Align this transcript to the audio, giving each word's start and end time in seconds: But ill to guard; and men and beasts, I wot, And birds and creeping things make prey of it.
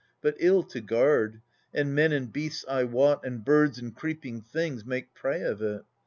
But 0.19 0.35
ill 0.39 0.63
to 0.63 0.81
guard; 0.81 1.43
and 1.75 1.93
men 1.93 2.11
and 2.11 2.33
beasts, 2.33 2.65
I 2.67 2.85
wot, 2.85 3.23
And 3.23 3.45
birds 3.45 3.77
and 3.77 3.95
creeping 3.95 4.41
things 4.41 4.83
make 4.83 5.13
prey 5.13 5.43
of 5.43 5.61
it. 5.61 5.83